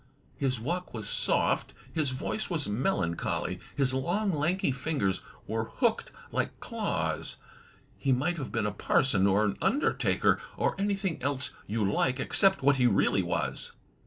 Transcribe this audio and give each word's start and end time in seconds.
His 0.35 0.59
walk 0.59 0.95
was 0.95 1.05
sofj;; 1.05 1.65
his 1.93 2.09
voice 2.09 2.49
was 2.49 2.67
melancholy; 2.67 3.59
his 3.75 3.93
long, 3.93 4.31
lanky 4.31 4.71
fingers 4.71 5.21
were 5.45 5.65
hooked 5.75 6.09
like 6.31 6.59
claws. 6.59 7.37
He 7.99 8.11
might 8.11 8.37
have 8.37 8.51
been 8.51 8.65
a 8.65 8.71
parson, 8.71 9.27
or 9.27 9.45
an 9.45 9.57
imdertaker, 9.57 10.39
or 10.57 10.73
anything 10.79 11.21
else 11.21 11.53
you 11.67 11.85
like, 11.85 12.19
except 12.19 12.63
what 12.63 12.77
he 12.77 12.87
really 12.87 13.21
was. 13.21 13.73